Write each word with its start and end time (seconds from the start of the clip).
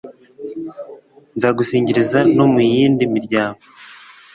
nzagusingiriza 1.35 2.19
no 2.35 2.45
mu 2.51 2.59
yindi 2.73 3.03
miryango 3.15 3.61